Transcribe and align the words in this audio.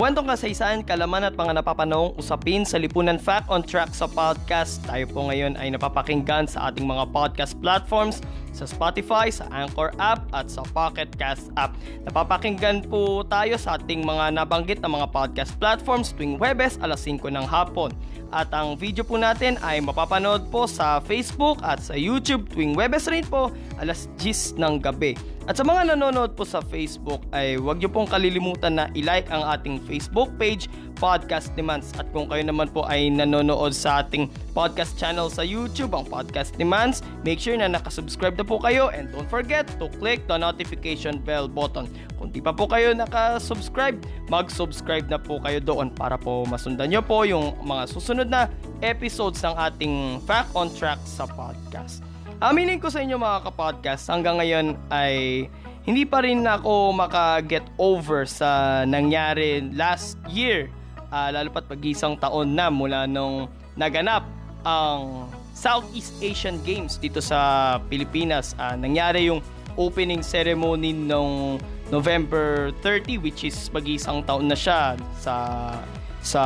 Kwentong 0.00 0.32
kasaysayan, 0.32 0.80
kalaman 0.80 1.28
at 1.28 1.36
mga 1.36 1.60
napapanahong 1.60 2.16
usapin 2.16 2.64
sa 2.64 2.80
Lipunan 2.80 3.20
Fact 3.20 3.52
on 3.52 3.60
Track 3.60 3.92
sa 3.92 4.08
podcast. 4.08 4.80
Tayo 4.88 5.04
po 5.04 5.28
ngayon 5.28 5.60
ay 5.60 5.68
napapakinggan 5.76 6.48
sa 6.48 6.72
ating 6.72 6.88
mga 6.88 7.12
podcast 7.12 7.52
platforms 7.60 8.24
sa 8.56 8.64
Spotify, 8.64 9.28
sa 9.28 9.44
Anchor 9.52 9.92
app 10.00 10.24
at 10.32 10.48
sa 10.48 10.64
Pocket 10.72 11.12
Cast 11.20 11.52
app. 11.60 11.76
Napapakinggan 12.08 12.88
po 12.88 13.28
tayo 13.28 13.60
sa 13.60 13.76
ating 13.76 14.00
mga 14.00 14.40
nabanggit 14.40 14.80
na 14.80 14.88
mga 14.88 15.12
podcast 15.12 15.52
platforms 15.60 16.16
tuwing 16.16 16.40
Webes 16.40 16.80
alas 16.80 17.04
5 17.04 17.20
ng 17.28 17.44
hapon. 17.44 17.92
At 18.32 18.48
ang 18.56 18.80
video 18.80 19.04
po 19.04 19.20
natin 19.20 19.60
ay 19.60 19.84
mapapanood 19.84 20.48
po 20.48 20.64
sa 20.64 21.04
Facebook 21.04 21.60
at 21.60 21.76
sa 21.76 21.92
YouTube 21.92 22.48
tuwing 22.48 22.72
Webes 22.72 23.04
rin 23.12 23.28
po 23.28 23.52
alas 23.76 24.08
10 24.16 24.56
ng 24.56 24.80
gabi. 24.80 25.12
At 25.50 25.58
sa 25.58 25.66
mga 25.66 25.98
nanonood 25.98 26.38
po 26.38 26.46
sa 26.46 26.62
Facebook 26.62 27.26
ay 27.34 27.58
huwag 27.58 27.82
niyo 27.82 27.90
pong 27.90 28.06
kalilimutan 28.06 28.78
na 28.78 28.86
i-like 28.94 29.26
ang 29.34 29.42
ating 29.42 29.82
Facebook 29.82 30.30
page, 30.38 30.70
Podcast 30.94 31.50
Demands. 31.58 31.90
At 31.98 32.06
kung 32.14 32.30
kayo 32.30 32.46
naman 32.46 32.70
po 32.70 32.86
ay 32.86 33.10
nanonood 33.10 33.74
sa 33.74 34.06
ating 34.06 34.30
podcast 34.54 34.94
channel 34.94 35.26
sa 35.26 35.42
YouTube, 35.42 35.90
ang 35.90 36.06
Podcast 36.06 36.54
Demands, 36.54 37.02
make 37.26 37.42
sure 37.42 37.58
na 37.58 37.66
nakasubscribe 37.66 38.38
na 38.38 38.46
po 38.46 38.62
kayo 38.62 38.94
and 38.94 39.10
don't 39.10 39.26
forget 39.26 39.66
to 39.82 39.90
click 39.98 40.22
the 40.30 40.38
notification 40.38 41.18
bell 41.18 41.50
button. 41.50 41.90
Kung 42.14 42.30
di 42.30 42.38
pa 42.38 42.54
po 42.54 42.70
kayo 42.70 42.94
nakasubscribe, 42.94 43.98
mag-subscribe 44.30 45.10
na 45.10 45.18
po 45.18 45.42
kayo 45.42 45.58
doon 45.58 45.90
para 45.90 46.14
po 46.14 46.46
masundan 46.46 46.94
nyo 46.94 47.02
po 47.02 47.26
yung 47.26 47.58
mga 47.66 47.90
susunod 47.90 48.30
na 48.30 48.46
episodes 48.86 49.42
ng 49.42 49.58
ating 49.58 50.22
Fact 50.30 50.54
on 50.54 50.70
Track 50.70 51.02
sa 51.02 51.26
podcast. 51.26 52.09
Aminin 52.40 52.80
ko 52.80 52.88
sa 52.88 53.04
inyo 53.04 53.20
mga 53.20 53.52
kapodcast, 53.52 54.08
hanggang 54.08 54.40
ngayon 54.40 54.72
ay 54.88 55.44
hindi 55.84 56.08
pa 56.08 56.24
rin 56.24 56.40
ako 56.40 56.88
maka-get 56.96 57.68
over 57.76 58.24
sa 58.24 58.80
nangyari 58.88 59.60
last 59.76 60.16
year. 60.24 60.72
Uh, 61.12 61.28
lalo 61.36 61.52
pat 61.52 61.68
pag-isang 61.68 62.16
taon 62.16 62.56
na 62.56 62.72
mula 62.72 63.04
nung 63.04 63.44
naganap 63.76 64.24
ang 64.64 65.28
Southeast 65.52 66.16
Asian 66.24 66.56
Games 66.64 66.96
dito 66.96 67.20
sa 67.20 67.76
Pilipinas. 67.92 68.56
Uh, 68.56 68.72
nangyari 68.72 69.28
yung 69.28 69.44
opening 69.76 70.24
ceremony 70.24 70.96
nung 70.96 71.60
November 71.92 72.72
30 72.80 73.20
which 73.20 73.44
is 73.44 73.68
pag-isang 73.68 74.24
taon 74.24 74.48
na 74.48 74.56
siya 74.56 74.96
sa 75.20 75.76
sa 76.24 76.42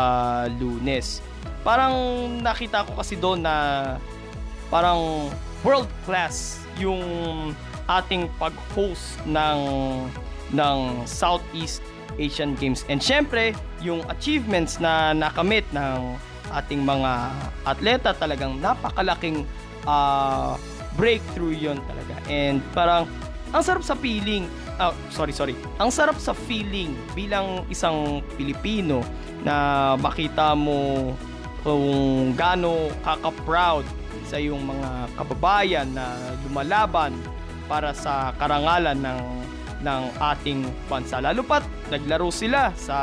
Lunes. 0.58 1.22
Parang 1.62 1.94
nakita 2.42 2.82
ko 2.82 2.98
kasi 2.98 3.14
doon 3.14 3.46
na 3.46 3.54
parang 4.74 5.30
world 5.64 5.88
class 6.04 6.60
yung 6.76 7.02
ating 7.88 8.28
pag-host 8.36 9.18
ng 9.24 9.60
ng 10.52 10.78
Southeast 11.08 11.80
Asian 12.20 12.54
Games. 12.54 12.86
And 12.86 13.02
syempre, 13.02 13.56
yung 13.82 14.06
achievements 14.06 14.78
na 14.78 15.16
nakamit 15.16 15.66
ng 15.74 16.14
ating 16.54 16.84
mga 16.86 17.32
atleta 17.66 18.14
talagang 18.14 18.60
napakalaking 18.62 19.48
uh, 19.88 20.54
breakthrough 20.94 21.56
yon 21.56 21.80
talaga. 21.88 22.14
And 22.30 22.62
parang 22.76 23.10
ang 23.50 23.62
sarap 23.62 23.82
sa 23.86 23.94
feeling, 23.98 24.46
uh, 24.78 24.94
sorry, 25.10 25.34
sorry. 25.34 25.54
Ang 25.78 25.90
sarap 25.90 26.18
sa 26.18 26.34
feeling 26.34 26.94
bilang 27.14 27.66
isang 27.70 28.22
Pilipino 28.38 29.02
na 29.42 29.94
makita 29.98 30.54
mo 30.54 31.10
kung 31.64 32.34
gaano 32.36 32.92
kaka-proud 33.02 34.03
sa 34.34 34.42
iyong 34.42 34.66
mga 34.66 34.90
kababayan 35.14 35.86
na 35.94 36.10
lumalaban 36.42 37.14
para 37.70 37.94
sa 37.94 38.34
karangalan 38.34 38.98
ng 38.98 39.20
ng 39.86 40.02
ating 40.18 40.66
bansa. 40.90 41.22
Lalo 41.22 41.46
pat 41.46 41.62
naglaro 41.86 42.34
sila 42.34 42.74
sa 42.74 42.98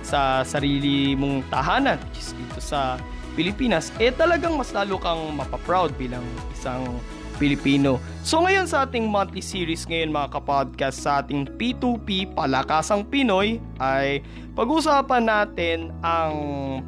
sa 0.00 0.40
sarili 0.48 1.12
mong 1.12 1.44
tahanan, 1.52 2.00
dito 2.16 2.56
sa 2.56 2.96
Pilipinas, 3.36 3.92
eh 4.00 4.08
talagang 4.08 4.56
mas 4.56 4.72
lalo 4.72 4.96
kang 4.96 5.36
mapaproud 5.36 5.92
bilang 6.00 6.24
isang 6.56 6.88
Pilipino. 7.36 8.00
So 8.24 8.40
ngayon 8.40 8.64
sa 8.64 8.88
ating 8.88 9.12
monthly 9.12 9.44
series 9.44 9.84
ngayon 9.84 10.08
mga 10.08 10.40
kapodcast 10.40 11.04
sa 11.04 11.20
ating 11.20 11.52
P2P 11.60 12.32
Palakasang 12.32 13.04
Pinoy 13.12 13.60
ay 13.76 14.24
pag-usapan 14.56 15.28
natin 15.28 15.92
ang 16.00 16.36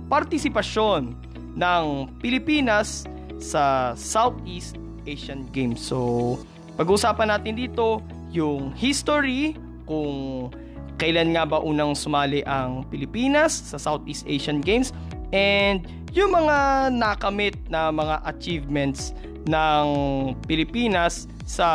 partisipasyon 0.08 1.12
ng 1.52 1.84
Pilipinas 2.20 3.04
sa 3.42 3.92
Southeast 3.98 4.78
Asian 5.04 5.44
Games. 5.50 5.82
So, 5.82 6.38
pag-uusapan 6.78 7.28
natin 7.34 7.58
dito 7.58 8.00
yung 8.32 8.72
history 8.72 9.58
kung 9.84 10.48
kailan 10.97 11.34
nga 11.34 11.44
ba 11.44 11.58
unang 11.58 11.98
sumali 11.98 12.47
ang 12.47 12.86
Pilipinas 12.88 13.53
sa 13.53 13.76
Southeast 13.76 14.25
Asian 14.30 14.62
Games 14.62 14.94
and 15.34 15.84
yung 16.14 16.30
mga 16.30 16.88
nakamit 16.92 17.56
na 17.66 17.91
mga 17.91 18.22
achievements 18.28 19.16
ng 19.48 19.86
Pilipinas 20.47 21.26
sa 21.48 21.69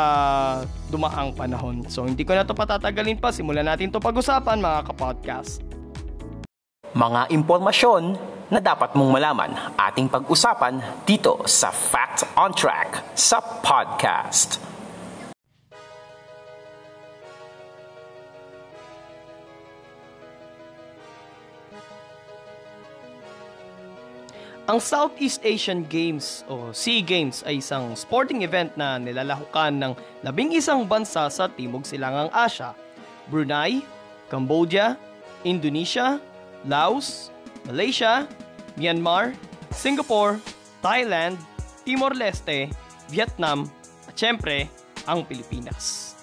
dumaang 0.88 1.36
panahon. 1.36 1.84
So 1.92 2.08
hindi 2.08 2.24
ko 2.24 2.32
na 2.32 2.46
to 2.46 2.56
patatagalin 2.56 3.20
pa, 3.20 3.28
simulan 3.28 3.68
natin 3.68 3.92
to 3.92 4.00
pag-usapan 4.00 4.58
mga 4.62 4.88
kapodcast. 4.88 5.60
Mga 6.96 7.28
impormasyon 7.28 8.16
na 8.48 8.64
dapat 8.64 8.96
mong 8.96 9.12
malaman 9.12 9.52
ating 9.76 10.08
pag-usapan 10.08 10.80
dito 11.04 11.44
sa 11.44 11.68
Fact 11.68 12.24
on 12.32 12.56
Track 12.56 13.12
sa 13.12 13.44
podcast. 13.60 14.56
Ang 24.68 24.84
Southeast 24.84 25.40
Asian 25.48 25.80
Games 25.88 26.44
o 26.44 26.76
SEA 26.76 27.00
Games 27.00 27.40
ay 27.48 27.64
isang 27.64 27.96
sporting 27.96 28.44
event 28.44 28.68
na 28.76 29.00
nilalahukan 29.00 29.72
ng 29.72 29.92
labing 30.20 30.52
isang 30.52 30.84
bansa 30.84 31.24
sa 31.32 31.48
Timog 31.48 31.88
Silangang 31.88 32.28
Asya, 32.36 32.76
Brunei, 33.32 33.80
Cambodia, 34.28 35.00
Indonesia, 35.40 36.20
Laos, 36.68 37.32
Malaysia, 37.68 38.24
Myanmar, 38.80 39.36
Singapore, 39.70 40.40
Thailand, 40.80 41.36
Timor-Leste, 41.84 42.72
Vietnam, 43.12 43.68
at 44.08 44.16
syempre, 44.16 44.72
ang 45.04 45.24
Pilipinas. 45.28 46.16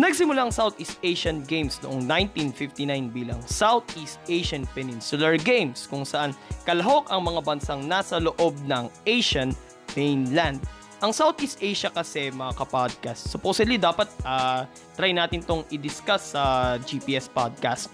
Nagsimula 0.00 0.48
ang 0.48 0.52
Southeast 0.52 0.96
Asian 1.04 1.44
Games 1.44 1.76
noong 1.84 2.04
1959 2.08 3.12
bilang 3.12 3.40
Southeast 3.44 4.16
Asian 4.32 4.64
Peninsular 4.72 5.36
Games 5.36 5.84
kung 5.84 6.08
saan 6.08 6.32
kalahok 6.64 7.12
ang 7.12 7.20
mga 7.20 7.44
bansang 7.44 7.84
nasa 7.84 8.16
loob 8.16 8.56
ng 8.64 8.88
Asian 9.04 9.52
mainland. 9.92 10.56
Ang 11.00 11.12
Southeast 11.16 11.60
Asia 11.64 11.88
kasi 11.88 12.28
mga 12.28 12.60
kapodcast, 12.60 13.28
supposedly 13.28 13.80
dapat 13.80 14.08
uh, 14.24 14.68
try 14.96 15.12
natin 15.16 15.40
tong 15.44 15.64
i-discuss 15.72 16.36
sa 16.36 16.76
GPS 16.80 17.28
podcast 17.28 17.92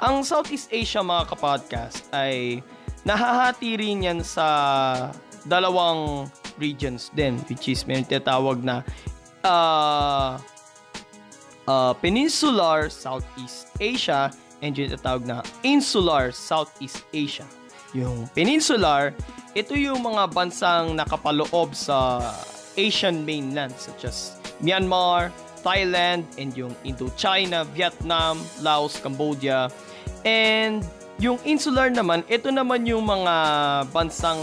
ang 0.00 0.20
Southeast 0.24 0.68
Asia 0.68 1.00
mga 1.00 1.32
kapodcast 1.32 2.08
ay 2.12 2.60
nahahati 3.06 3.80
rin 3.80 4.04
yan 4.04 4.20
sa 4.20 4.46
dalawang 5.46 6.28
regions 6.60 7.08
din 7.14 7.38
which 7.48 7.70
is 7.70 7.86
may 7.88 8.02
tinatawag 8.02 8.60
na 8.60 8.82
uh, 9.46 10.36
uh, 11.68 11.92
Peninsular 12.00 12.90
Southeast 12.90 13.72
Asia 13.78 14.32
and 14.64 14.72
yung 14.76 14.88
tinatawag 14.92 15.24
na 15.28 15.44
Insular 15.62 16.32
Southeast 16.32 17.04
Asia. 17.12 17.44
Yung 17.92 18.28
Peninsular, 18.32 19.12
ito 19.52 19.76
yung 19.76 20.00
mga 20.04 20.32
bansang 20.32 20.96
nakapaloob 20.96 21.76
sa 21.76 22.20
Asian 22.76 23.24
mainland 23.24 23.72
such 23.76 24.04
as 24.04 24.36
Myanmar, 24.60 25.32
Thailand, 25.66 26.22
and 26.38 26.54
yung 26.54 26.70
Indochina, 26.86 27.66
Vietnam, 27.74 28.38
Laos, 28.62 29.02
Cambodia. 29.02 29.66
And 30.22 30.86
yung 31.18 31.42
insular 31.42 31.90
naman, 31.90 32.22
ito 32.30 32.54
naman 32.54 32.86
yung 32.86 33.02
mga 33.02 33.34
bansang 33.90 34.38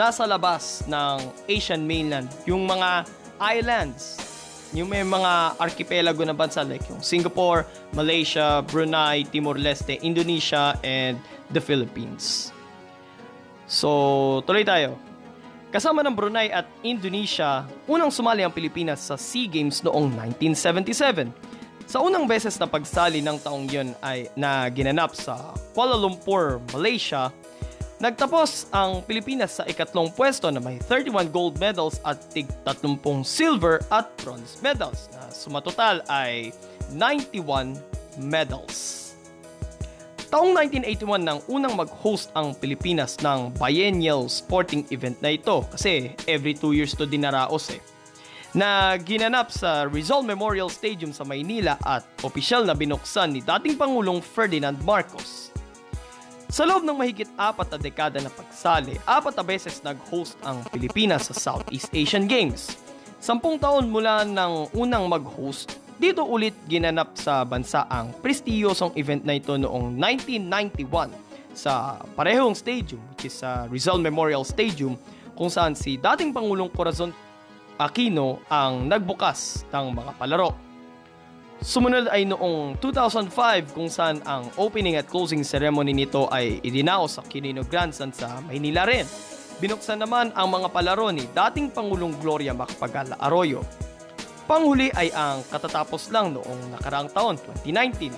nasa 0.00 0.24
labas 0.24 0.88
ng 0.88 1.20
Asian 1.44 1.84
mainland. 1.84 2.32
Yung 2.48 2.64
mga 2.64 3.04
islands 3.36 4.30
yung 4.70 4.86
may 4.86 5.02
mga 5.02 5.58
archipelago 5.58 6.22
na 6.22 6.30
bansa 6.30 6.62
like 6.62 6.86
yung 6.86 7.02
Singapore, 7.02 7.66
Malaysia, 7.90 8.62
Brunei, 8.62 9.26
Timor-Leste, 9.26 9.98
Indonesia, 10.06 10.78
and 10.86 11.18
the 11.50 11.58
Philippines. 11.58 12.54
So, 13.66 14.42
tuloy 14.46 14.62
tayo. 14.62 15.09
Kasama 15.70 16.02
ng 16.02 16.18
Brunei 16.18 16.50
at 16.50 16.66
Indonesia, 16.82 17.62
unang 17.86 18.10
sumali 18.10 18.42
ang 18.42 18.50
Pilipinas 18.50 19.06
sa 19.06 19.14
SEA 19.14 19.46
Games 19.46 19.78
noong 19.86 20.10
1977. 20.42 21.30
Sa 21.86 22.02
unang 22.02 22.26
beses 22.26 22.58
na 22.58 22.66
pagsali 22.66 23.22
ng 23.22 23.38
taong 23.38 23.70
yon 23.70 23.94
ay 24.02 24.26
na 24.34 24.66
ginanap 24.66 25.14
sa 25.14 25.54
Kuala 25.70 25.94
Lumpur, 25.94 26.58
Malaysia, 26.74 27.30
nagtapos 28.02 28.66
ang 28.74 29.06
Pilipinas 29.06 29.62
sa 29.62 29.64
ikatlong 29.70 30.10
pwesto 30.10 30.50
na 30.50 30.58
may 30.58 30.74
31 30.90 31.30
gold 31.30 31.54
medals 31.62 32.02
at 32.02 32.18
tig 32.34 32.50
30 32.66 33.22
silver 33.22 33.78
at 33.94 34.10
bronze 34.26 34.58
medals 34.66 35.06
na 35.14 35.30
sumatotal 35.30 36.02
ay 36.10 36.50
91 36.90 37.78
medals. 38.18 39.09
Taong 40.30 40.54
1981 40.54 41.26
nang 41.26 41.42
unang 41.50 41.74
mag-host 41.74 42.30
ang 42.38 42.54
Pilipinas 42.54 43.18
ng 43.18 43.50
biennial 43.58 44.30
sporting 44.30 44.86
event 44.94 45.18
na 45.18 45.34
ito 45.34 45.66
kasi 45.74 46.14
every 46.30 46.54
2 46.54 46.70
years 46.70 46.94
to 46.94 47.02
dinaraos 47.02 47.74
eh 47.74 47.82
na 48.54 48.94
ginanap 48.94 49.50
sa 49.50 49.90
Rizal 49.90 50.22
Memorial 50.22 50.70
Stadium 50.70 51.10
sa 51.10 51.26
Maynila 51.26 51.74
at 51.82 52.06
opisyal 52.22 52.62
na 52.62 52.78
binuksan 52.78 53.34
ni 53.34 53.42
dating 53.42 53.74
Pangulong 53.74 54.22
Ferdinand 54.22 54.78
Marcos. 54.86 55.50
Sa 56.46 56.62
loob 56.62 56.86
ng 56.86 56.94
mahigit 56.94 57.30
apat 57.34 57.74
na 57.74 57.78
dekada 57.82 58.22
na 58.22 58.30
pagsali, 58.30 59.02
apat 59.10 59.34
na 59.34 59.42
beses 59.42 59.82
nag-host 59.82 60.38
ang 60.46 60.62
Pilipinas 60.70 61.26
sa 61.26 61.34
Southeast 61.34 61.90
Asian 61.90 62.30
Games. 62.30 62.78
Sampung 63.18 63.58
taon 63.58 63.90
mula 63.90 64.22
ng 64.22 64.78
unang 64.78 65.10
mag-host, 65.10 65.79
dito 66.00 66.24
ulit 66.24 66.56
ginanap 66.64 67.12
sa 67.12 67.44
bansa 67.44 67.84
ang 67.84 68.16
prestiyosong 68.24 68.96
event 68.96 69.20
na 69.20 69.36
ito 69.36 69.52
noong 69.60 70.00
1991 70.00 71.12
sa 71.52 72.00
parehong 72.16 72.56
stadium 72.56 73.04
which 73.12 73.28
is 73.28 73.36
sa 73.36 73.68
Rizal 73.68 74.00
Memorial 74.00 74.40
Stadium 74.40 74.96
kung 75.36 75.52
saan 75.52 75.76
si 75.76 76.00
dating 76.00 76.32
Pangulong 76.32 76.72
Corazon 76.72 77.12
Aquino 77.76 78.40
ang 78.48 78.88
nagbukas 78.88 79.64
ng 79.72 79.96
mga 79.96 80.12
palaro. 80.16 80.52
Sumunod 81.60 82.08
ay 82.08 82.24
noong 82.24 82.80
2005 82.80 83.76
kung 83.76 83.92
saan 83.92 84.24
ang 84.24 84.48
opening 84.56 84.96
at 84.96 85.04
closing 85.04 85.44
ceremony 85.44 85.92
nito 85.92 86.28
ay 86.32 86.64
idinao 86.64 87.04
sa 87.08 87.20
Quirino 87.20 87.60
Grandstand 87.68 88.16
sa 88.16 88.40
Maynila 88.48 88.88
rin. 88.88 89.04
Binuksan 89.60 90.00
naman 90.00 90.32
ang 90.32 90.48
mga 90.48 90.72
palaro 90.72 91.12
ni 91.12 91.28
dating 91.28 91.68
Pangulong 91.68 92.16
Gloria 92.20 92.56
Macapagal 92.56 93.16
Arroyo 93.20 93.60
Panghuli 94.50 94.90
ay 94.98 95.14
ang 95.14 95.46
katatapos 95.46 96.10
lang 96.10 96.34
noong 96.34 96.74
nakaraang 96.74 97.06
taon, 97.14 97.38
2019. 97.70 98.10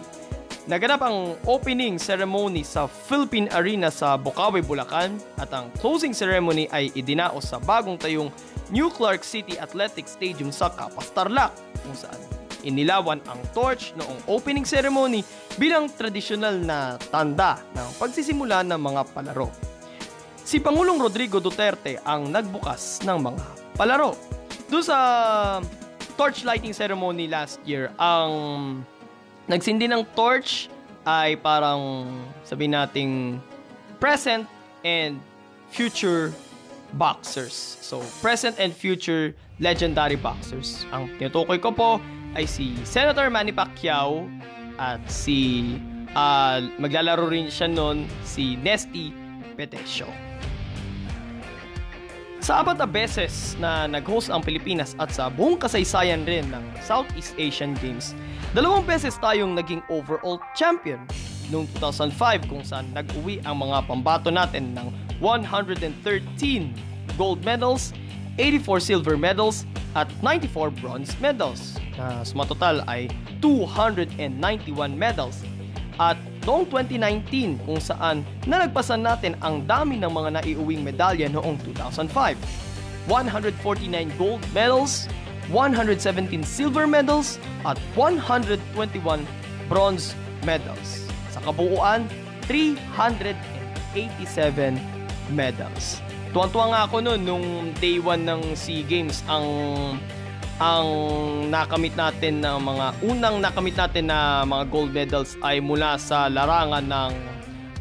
Naganap 0.64 1.04
ang 1.04 1.36
opening 1.44 2.00
ceremony 2.00 2.64
sa 2.64 2.88
Philippine 2.88 3.52
Arena 3.52 3.92
sa 3.92 4.16
Bukawi, 4.16 4.64
Bulacan 4.64 5.20
at 5.36 5.52
ang 5.52 5.68
closing 5.76 6.16
ceremony 6.16 6.72
ay 6.72 6.88
idinaos 6.96 7.52
sa 7.52 7.60
bagong 7.60 8.00
tayong 8.00 8.32
New 8.72 8.88
Clark 8.88 9.20
City 9.28 9.60
Athletic 9.60 10.08
Stadium 10.08 10.48
sa 10.48 10.72
Kapas 10.72 11.12
Tarlac 11.12 11.52
kung 11.84 11.92
saan 11.92 12.16
inilawan 12.64 13.20
ang 13.28 13.44
torch 13.52 13.92
noong 14.00 14.24
opening 14.24 14.64
ceremony 14.64 15.20
bilang 15.60 15.92
tradisyonal 15.92 16.56
na 16.56 16.96
tanda 17.12 17.60
ng 17.76 18.00
pagsisimula 18.00 18.64
ng 18.64 18.80
mga 18.80 19.02
palaro. 19.12 19.52
Si 20.40 20.64
Pangulong 20.64 20.96
Rodrigo 20.96 21.44
Duterte 21.44 22.00
ang 22.00 22.32
nagbukas 22.32 23.04
ng 23.04 23.18
mga 23.20 23.44
palaro. 23.76 24.16
Doon 24.72 24.80
sa 24.80 24.98
torch 26.14 26.44
lighting 26.44 26.72
ceremony 26.72 27.26
last 27.28 27.58
year, 27.64 27.90
ang 27.98 28.84
nagsindi 29.48 29.90
ng 29.90 30.06
torch 30.14 30.68
ay 31.02 31.34
parang 31.40 32.06
sabihin 32.46 32.78
nating 32.78 33.12
present 33.98 34.46
and 34.86 35.18
future 35.74 36.30
boxers. 36.94 37.54
So, 37.80 38.04
present 38.20 38.60
and 38.60 38.70
future 38.70 39.34
legendary 39.58 40.16
boxers. 40.16 40.84
Ang 40.92 41.10
tinutukoy 41.18 41.58
ko 41.58 41.72
po 41.72 41.90
ay 42.36 42.48
si 42.48 42.76
Senator 42.84 43.28
Manny 43.28 43.52
Pacquiao 43.52 44.28
at 44.80 45.00
si 45.08 45.72
uh, 46.16 46.60
maglalaro 46.80 47.28
rin 47.28 47.48
siya 47.48 47.68
noon 47.68 48.08
si 48.24 48.56
Nesty 48.60 49.12
Petesio. 49.56 50.31
Sa 52.42 52.58
apat 52.58 52.74
na 52.74 52.90
beses 52.90 53.54
na 53.62 53.86
nag-host 53.86 54.26
ang 54.26 54.42
Pilipinas 54.42 54.98
at 54.98 55.14
sa 55.14 55.30
buong 55.30 55.62
kasaysayan 55.62 56.26
rin 56.26 56.42
ng 56.50 56.74
Southeast 56.82 57.38
Asian 57.38 57.70
Games, 57.78 58.18
dalawang 58.50 58.82
beses 58.82 59.14
tayong 59.22 59.54
naging 59.54 59.78
overall 59.86 60.42
champion. 60.58 61.06
Noong 61.54 61.70
2005 61.78 62.50
kung 62.50 62.66
saan 62.66 62.90
nag-uwi 62.98 63.38
ang 63.46 63.62
mga 63.62 63.86
pambato 63.86 64.34
natin 64.34 64.74
ng 64.74 64.90
113 65.22 65.86
gold 67.14 67.38
medals, 67.46 67.94
84 68.34 68.90
silver 68.90 69.14
medals, 69.14 69.62
at 69.94 70.10
94 70.18 70.74
bronze 70.82 71.14
medals 71.22 71.78
na 71.94 72.26
sumatotal 72.26 72.82
ay 72.90 73.06
291 73.38 74.18
medals. 74.98 75.46
At 76.02 76.18
noong 76.46 76.66
2019 76.70 77.66
kung 77.66 77.78
saan 77.78 78.26
nalagpasan 78.46 79.02
natin 79.02 79.34
ang 79.42 79.66
dami 79.66 79.98
ng 79.98 80.10
mga 80.10 80.42
naiuwing 80.42 80.82
medalya 80.82 81.28
noong 81.30 81.58
2005. 81.64 82.36
149 83.10 84.14
gold 84.14 84.42
medals, 84.54 85.10
117 85.50 86.46
silver 86.46 86.86
medals, 86.86 87.42
at 87.66 87.74
121 87.98 89.26
bronze 89.66 90.14
medals. 90.46 91.02
Sa 91.34 91.42
kabuuan, 91.42 92.06
387 92.46 94.78
medals. 95.34 95.98
Tuwang-tuwa 96.32 96.72
nga 96.72 96.80
ako 96.88 97.04
noon 97.04 97.20
nung 97.26 97.44
day 97.76 98.00
1 98.00 98.24
ng 98.24 98.56
SEA 98.56 98.80
Games 98.88 99.20
ang 99.28 99.44
ang 100.60 100.88
nakamit 101.48 101.96
natin 101.96 102.44
ng 102.44 102.58
mga 102.60 102.86
unang 103.06 103.36
nakamit 103.40 103.76
natin 103.76 104.12
na 104.12 104.44
mga 104.44 104.64
gold 104.68 104.92
medals 104.92 105.38
ay 105.40 105.62
mula 105.62 105.96
sa 105.96 106.28
larangan 106.28 106.84
ng 106.84 107.12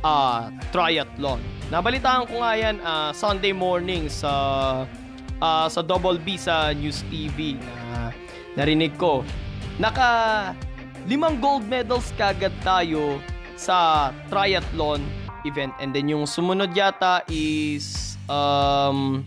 uh, 0.06 0.48
triathlon. 0.72 1.42
Nabalitaan 1.72 2.28
ko 2.28 2.44
nga 2.44 2.54
yan 2.56 2.78
uh, 2.84 3.12
Sunday 3.16 3.56
morning 3.56 4.12
sa 4.12 4.32
uh, 5.40 5.68
sa 5.68 5.82
Double 5.84 6.20
B 6.20 6.36
sa 6.36 6.76
News 6.76 7.04
TV 7.08 7.58
na 7.60 8.12
narinig 8.56 8.96
ko. 9.00 9.24
Naka 9.80 10.52
limang 11.08 11.40
gold 11.42 11.66
medals 11.66 12.14
kagad 12.20 12.54
tayo 12.62 13.18
sa 13.58 14.10
triathlon 14.30 15.02
event 15.46 15.74
and 15.82 15.94
then 15.94 16.06
yung 16.06 16.30
sumunod 16.30 16.74
yata 16.78 17.26
is 17.30 18.18
um, 18.30 19.26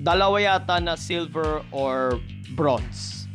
dalawa 0.00 0.40
yata 0.40 0.80
na 0.80 0.96
silver 0.96 1.60
or 1.70 2.16
bronze. 2.56 3.28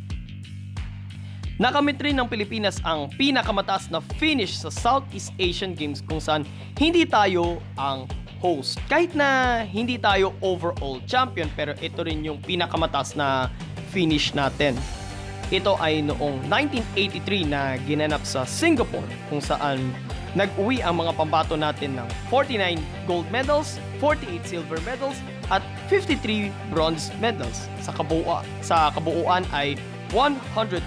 Nakamit 1.56 1.96
rin 2.04 2.20
ng 2.20 2.28
Pilipinas 2.28 2.84
ang 2.84 3.08
pinakamataas 3.16 3.88
na 3.88 4.04
finish 4.20 4.60
sa 4.60 4.68
Southeast 4.68 5.32
Asian 5.40 5.72
Games 5.72 6.04
kung 6.04 6.20
saan 6.20 6.44
hindi 6.76 7.08
tayo 7.08 7.64
ang 7.80 8.04
host. 8.44 8.76
Kahit 8.92 9.16
na 9.16 9.64
hindi 9.64 9.96
tayo 9.96 10.36
overall 10.44 11.00
champion 11.08 11.48
pero 11.56 11.72
ito 11.80 12.04
rin 12.04 12.20
yung 12.20 12.44
pinakamataas 12.44 13.16
na 13.16 13.48
finish 13.88 14.36
natin. 14.36 14.76
Ito 15.48 15.80
ay 15.80 16.04
noong 16.04 16.44
1983 16.50 17.48
na 17.48 17.80
ginanap 17.88 18.20
sa 18.28 18.44
Singapore 18.44 19.06
kung 19.32 19.40
saan 19.40 19.80
nag-uwi 20.36 20.84
ang 20.84 21.00
mga 21.00 21.16
pambato 21.16 21.56
natin 21.56 21.96
ng 21.96 22.08
49 22.28 22.76
gold 23.08 23.24
medals, 23.32 23.80
48 24.04 24.44
silver 24.44 24.76
medals, 24.84 25.16
at 25.50 25.62
53 25.88 26.50
bronze 26.74 27.10
medals. 27.22 27.70
Sa, 27.82 27.94
kabuuan, 27.94 28.44
sa 28.62 28.90
kabuuan 28.90 29.46
ay 29.54 29.78
150 30.10 30.82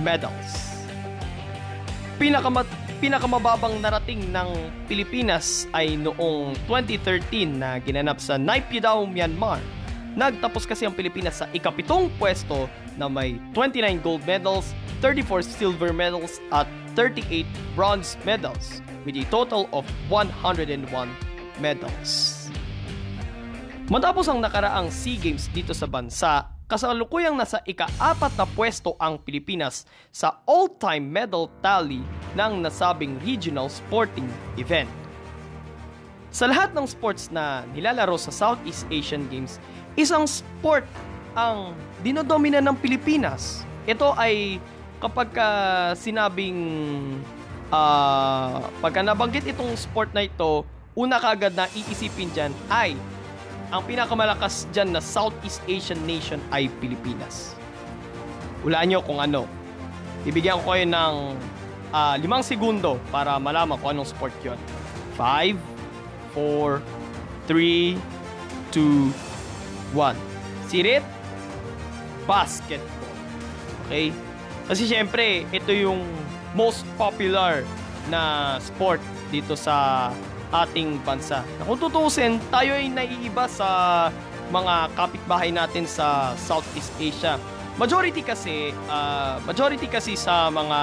medals. 0.00 0.50
Pinakamat 2.16 2.66
pinakamababang 3.02 3.82
narating 3.82 4.32
ng 4.32 4.48
Pilipinas 4.86 5.68
ay 5.76 5.98
noong 5.98 6.56
2013 6.70 7.60
na 7.60 7.76
ginanap 7.82 8.16
sa 8.22 8.40
Naypyidaw, 8.40 9.04
Myanmar. 9.04 9.60
Nagtapos 10.14 10.62
kasi 10.62 10.86
ang 10.86 10.94
Pilipinas 10.94 11.42
sa 11.42 11.50
ikapitong 11.50 12.06
pwesto 12.22 12.70
na 12.94 13.10
may 13.10 13.34
29 13.52 13.98
gold 13.98 14.22
medals, 14.22 14.70
34 15.02 15.42
silver 15.42 15.90
medals 15.90 16.38
at 16.54 16.70
38 16.94 17.44
bronze 17.74 18.14
medals 18.22 18.78
with 19.02 19.18
a 19.18 19.26
total 19.28 19.66
of 19.74 19.82
101 20.06 20.86
medals. 21.58 22.43
Matapos 23.84 24.24
ang 24.32 24.40
nakaraang 24.40 24.88
SEA 24.88 25.20
Games 25.20 25.44
dito 25.52 25.76
sa 25.76 25.84
bansa, 25.84 26.48
kasalukuyang 26.64 27.36
nasa 27.36 27.60
ika-apat 27.68 28.32
na 28.32 28.48
pwesto 28.48 28.96
ang 28.96 29.20
Pilipinas 29.20 29.84
sa 30.08 30.40
all-time 30.48 31.04
medal 31.04 31.52
tally 31.60 32.00
ng 32.32 32.64
nasabing 32.64 33.20
regional 33.20 33.68
sporting 33.68 34.24
event. 34.56 34.88
Sa 36.32 36.48
lahat 36.48 36.72
ng 36.72 36.88
sports 36.88 37.28
na 37.28 37.68
nilalaro 37.76 38.16
sa 38.16 38.32
Southeast 38.32 38.88
Asian 38.88 39.28
Games, 39.28 39.60
isang 40.00 40.24
sport 40.24 40.88
ang 41.36 41.76
dinodomina 42.00 42.64
ng 42.64 42.80
Pilipinas. 42.80 43.68
Ito 43.84 44.16
ay 44.16 44.64
kapag 44.96 45.28
uh, 45.36 45.92
sinabing 45.92 46.56
uh, 47.68 48.64
pagka 48.80 49.04
nabanggit 49.04 49.44
itong 49.44 49.76
sport 49.76 50.08
na 50.16 50.24
ito, 50.24 50.64
una 50.96 51.20
kagad 51.20 51.52
na 51.52 51.68
iisipin 51.76 52.32
dyan 52.32 52.56
ay 52.72 52.96
ang 53.74 53.82
pinakamalakas 53.90 54.70
dyan 54.70 54.94
na 54.94 55.02
Southeast 55.02 55.58
Asian 55.66 55.98
nation 56.06 56.38
ay 56.54 56.70
Pilipinas. 56.78 57.58
Hulaan 58.62 58.86
nyo 58.86 59.02
kung 59.02 59.18
ano. 59.18 59.50
Bibigyan 60.22 60.62
ko 60.62 60.78
kayo 60.78 60.86
ng 60.86 61.14
uh, 61.90 62.14
limang 62.22 62.46
segundo 62.46 63.02
para 63.10 63.34
malaman 63.42 63.74
kung 63.82 63.98
anong 63.98 64.06
sport 64.06 64.30
yon. 64.46 64.54
5, 65.18 65.58
4, 66.38 66.78
3, 67.50 67.98
2, 68.70 69.10
1. 69.90 70.70
Sirit, 70.70 71.04
basketball. 72.30 73.14
Okay? 73.84 74.14
Kasi 74.70 74.86
syempre, 74.86 75.50
ito 75.50 75.74
yung 75.74 76.06
most 76.54 76.86
popular 76.94 77.66
na 78.06 78.54
sport 78.62 79.02
dito 79.34 79.58
sa 79.58 80.08
ating 80.52 81.00
bansa. 81.06 81.40
Na 81.58 81.62
kung 81.64 81.78
tutusin, 81.80 82.42
tayo 82.52 82.76
ay 82.76 82.90
naiiba 82.90 83.48
sa 83.48 83.68
mga 84.52 84.92
kapitbahay 84.92 85.50
natin 85.54 85.88
sa 85.88 86.36
Southeast 86.36 86.92
Asia. 87.00 87.40
Majority 87.74 88.22
kasi, 88.22 88.70
uh, 88.86 89.40
majority 89.42 89.90
kasi 89.90 90.14
sa 90.14 90.46
mga 90.52 90.80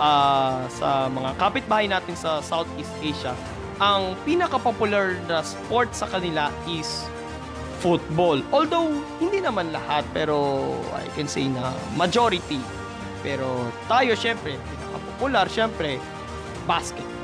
uh, 0.00 0.66
sa 0.66 1.06
mga 1.12 1.30
kapitbahay 1.36 1.86
natin 1.86 2.16
sa 2.16 2.40
Southeast 2.40 2.90
Asia, 3.04 3.36
ang 3.80 4.16
pinaka-popular 4.24 5.16
na 5.28 5.44
sport 5.44 5.92
sa 5.92 6.08
kanila 6.08 6.48
is 6.66 7.06
football. 7.80 8.44
Although, 8.52 8.92
hindi 9.20 9.40
naman 9.40 9.72
lahat, 9.72 10.04
pero 10.12 10.36
I 10.92 11.08
can 11.16 11.28
say 11.28 11.48
na 11.48 11.72
majority. 11.96 12.60
Pero 13.24 13.68
tayo, 13.88 14.12
syempre, 14.16 14.56
pinaka-popular, 14.56 15.46
syempre, 15.48 15.96
basketball. 16.68 17.19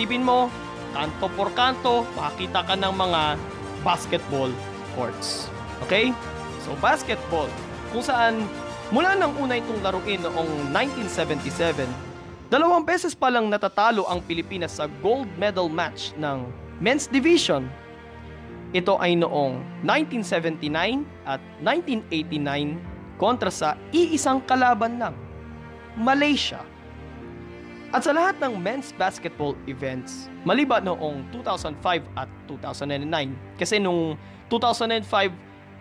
Sipin 0.00 0.24
mo, 0.24 0.48
kanto 0.96 1.28
por 1.36 1.52
kanto, 1.52 2.08
makakita 2.16 2.64
ka 2.64 2.72
ng 2.72 2.88
mga 2.88 3.36
basketball 3.84 4.48
courts. 4.96 5.52
Okay? 5.84 6.16
So, 6.64 6.72
basketball, 6.80 7.52
kung 7.92 8.00
saan 8.00 8.48
mula 8.88 9.12
nang 9.12 9.36
una 9.36 9.60
itong 9.60 9.84
laruin 9.84 10.24
noong 10.24 10.72
1977, 10.72 11.84
dalawang 12.48 12.80
beses 12.80 13.12
pa 13.12 13.28
lang 13.28 13.52
natatalo 13.52 14.08
ang 14.08 14.24
Pilipinas 14.24 14.80
sa 14.80 14.88
gold 15.04 15.28
medal 15.36 15.68
match 15.68 16.16
ng 16.16 16.48
men's 16.80 17.04
division 17.04 17.68
ito 18.70 18.96
ay 19.02 19.18
noong 19.18 19.60
1979 19.82 21.02
at 21.26 21.42
1989 21.60 22.78
kontra 23.18 23.50
sa 23.50 23.74
iisang 23.90 24.38
kalaban 24.46 24.96
lang, 24.96 25.14
Malaysia. 25.98 26.69
At 27.90 28.06
sa 28.06 28.14
lahat 28.14 28.38
ng 28.38 28.54
men's 28.54 28.94
basketball 28.94 29.58
events, 29.66 30.30
maliban 30.46 30.86
noong 30.86 31.26
2005 31.34 32.06
at 32.14 32.30
2009, 32.46 33.34
kasi 33.58 33.82
nung 33.82 34.14
2005 34.46 35.02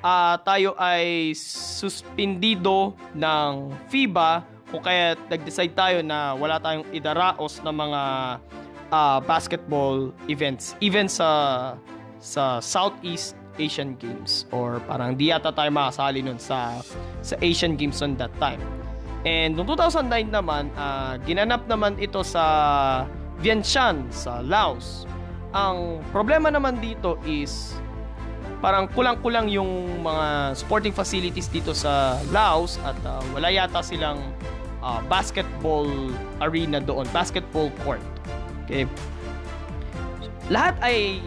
uh, 0.02 0.36
tayo 0.42 0.74
ay 0.82 1.38
suspindido 1.38 2.98
ng 3.14 3.70
FIBA 3.94 4.42
kung 4.74 4.82
kaya 4.82 5.14
nag-decide 5.30 5.74
tayo 5.78 5.98
na 6.02 6.34
wala 6.34 6.58
tayong 6.58 6.86
idaraos 6.94 7.62
na 7.62 7.74
mga 7.74 8.02
uh, 8.90 9.20
basketball 9.26 10.10
events, 10.26 10.74
even 10.82 11.06
sa 11.06 11.74
sa 12.18 12.58
Southeast 12.58 13.38
Asian 13.62 13.94
Games 14.00 14.50
or 14.50 14.82
parang 14.90 15.14
di 15.14 15.30
yata 15.30 15.52
tayo 15.54 15.70
makasali 15.70 16.26
nun 16.26 16.42
sa 16.42 16.80
sa 17.22 17.36
Asian 17.44 17.78
Games 17.78 18.02
on 18.02 18.18
that 18.18 18.34
time. 18.42 18.62
And 19.28 19.60
noong 19.60 19.76
2009 19.76 20.32
naman, 20.32 20.72
uh, 20.80 21.20
ginanap 21.28 21.68
naman 21.68 22.00
ito 22.00 22.24
sa 22.24 22.44
Vientiane 23.40 24.08
sa 24.12 24.40
Laos. 24.44 25.04
Ang 25.56 26.04
problema 26.12 26.48
naman 26.52 26.80
dito 26.80 27.20
is 27.28 27.76
parang 28.60 28.88
kulang-kulang 28.92 29.48
yung 29.48 30.04
mga 30.04 30.56
sporting 30.56 30.92
facilities 30.92 31.48
dito 31.48 31.72
sa 31.72 32.20
Laos 32.32 32.76
at 32.84 32.96
uh, 33.08 33.24
wala 33.32 33.48
yata 33.52 33.80
silang 33.80 34.20
uh, 34.84 35.00
basketball 35.08 35.88
arena 36.44 36.80
doon, 36.80 37.08
basketball 37.12 37.72
court. 37.84 38.04
Okay. 38.68 38.88
Lahat 40.52 40.76
ay 40.84 41.20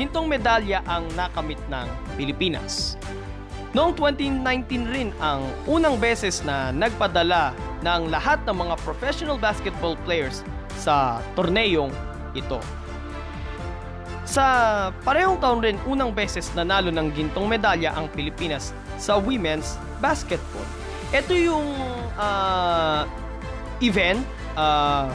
gintong 0.00 0.30
medalya 0.30 0.80
ang 0.86 1.08
nakamit 1.16 1.60
ng 1.68 1.86
Pilipinas. 2.14 2.96
Noong 3.76 3.92
2019 3.92 4.88
rin 4.88 5.12
ang 5.20 5.44
unang 5.68 6.00
beses 6.00 6.40
na 6.40 6.72
nagpadala 6.72 7.52
ng 7.84 8.08
lahat 8.08 8.40
ng 8.48 8.56
mga 8.56 8.74
professional 8.80 9.36
basketball 9.36 9.92
players 10.08 10.40
sa 10.80 11.20
torneyong 11.36 11.92
ito. 12.32 12.56
Sa 14.28 14.44
parehong 15.04 15.40
taon 15.40 15.60
rin 15.60 15.76
unang 15.84 16.12
beses 16.12 16.48
nanalo 16.56 16.88
ng 16.92 17.12
gintong 17.12 17.48
medalya 17.48 17.92
ang 17.92 18.08
Pilipinas 18.12 18.72
sa 18.96 19.20
women's 19.20 19.76
basketball. 20.00 20.64
Ito 21.12 21.32
yung 21.32 21.64
uh, 22.16 23.04
event 23.80 24.20
uh, 24.56 25.08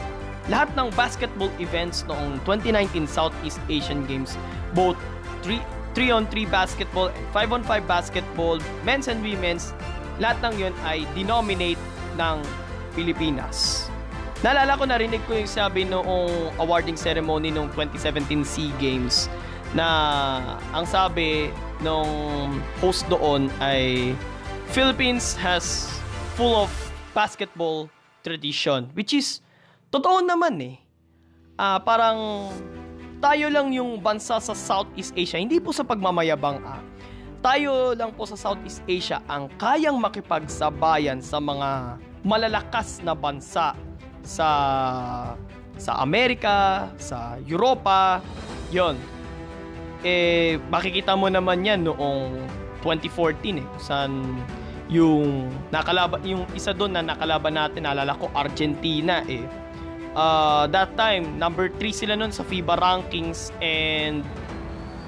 lahat 0.50 0.70
ng 0.76 0.92
basketball 0.94 1.50
events 1.58 2.04
noong 2.04 2.38
2019 2.46 3.06
Southeast 3.08 3.58
Asian 3.70 4.04
Games, 4.04 4.36
both 4.76 4.98
3 5.46 5.58
3-on-3 5.94 6.50
basketball 6.50 7.08
and 7.08 7.26
5-on-5 7.30 7.72
basketball, 7.86 8.58
men's 8.82 9.06
and 9.06 9.22
women's, 9.22 9.72
lahat 10.18 10.38
ng 10.50 10.54
yun 10.68 10.74
ay 10.86 11.06
denominate 11.14 11.80
ng 12.18 12.42
Pilipinas. 12.94 13.88
Naalala 14.42 14.76
ko, 14.76 14.84
narinig 14.84 15.22
ko 15.24 15.38
yung 15.38 15.48
sabi 15.48 15.88
noong 15.88 16.52
awarding 16.60 16.98
ceremony 16.98 17.48
noong 17.48 17.72
2017 17.72 18.44
SEA 18.44 18.70
Games 18.76 19.26
na 19.74 19.86
ang 20.70 20.86
sabi 20.86 21.50
nung 21.82 22.06
host 22.78 23.08
doon 23.10 23.50
ay 23.58 24.12
Philippines 24.70 25.34
has 25.34 25.90
full 26.38 26.54
of 26.54 26.70
basketball 27.10 27.90
tradition 28.22 28.86
which 28.94 29.10
is 29.10 29.42
Totoo 29.94 30.26
naman 30.26 30.58
eh. 30.58 30.74
Uh, 31.54 31.78
parang 31.86 32.50
tayo 33.24 33.48
lang 33.48 33.72
yung 33.72 33.96
bansa 34.04 34.36
sa 34.36 34.52
Southeast 34.52 35.16
Asia, 35.16 35.40
hindi 35.40 35.56
po 35.56 35.72
sa 35.72 35.80
pagmamayabang 35.80 36.60
ah. 36.60 36.84
Tayo 37.40 37.96
lang 37.96 38.12
po 38.12 38.28
sa 38.28 38.36
Southeast 38.36 38.84
Asia 38.84 39.24
ang 39.24 39.48
kayang 39.56 39.96
makipagsabayan 39.96 41.24
sa 41.24 41.40
mga 41.40 41.96
malalakas 42.20 43.00
na 43.00 43.16
bansa 43.16 43.72
sa 44.20 44.48
sa 45.80 45.92
Amerika, 46.04 46.88
sa 47.00 47.40
Europa, 47.48 48.20
yon. 48.68 49.00
Eh, 50.04 50.60
makikita 50.68 51.16
mo 51.16 51.32
naman 51.32 51.64
yan 51.64 51.80
noong 51.80 52.44
2014 52.84 53.56
eh, 53.56 53.64
saan 53.80 54.36
yung 54.92 55.48
nakalaban 55.72 56.20
yung 56.28 56.44
isa 56.52 56.76
doon 56.76 56.92
na 56.92 57.00
nakalaban 57.00 57.56
natin 57.56 57.88
naalala 57.88 58.12
ko 58.20 58.28
Argentina 58.36 59.24
eh 59.24 59.63
uh, 60.14 60.64
that 60.70 60.94
time, 60.96 61.36
number 61.36 61.68
3 61.68 61.90
sila 61.90 62.14
nun 62.14 62.30
sa 62.30 62.46
FIBA 62.46 62.78
rankings 62.78 63.50
and 63.60 64.22